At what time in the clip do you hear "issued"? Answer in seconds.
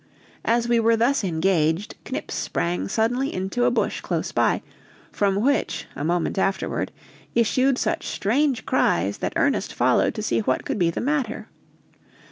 7.35-7.77